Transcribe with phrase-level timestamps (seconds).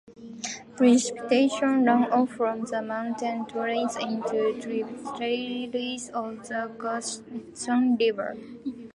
[0.77, 8.35] Precipitation runoff from the mountain drains into tributaries of the Gunnison River.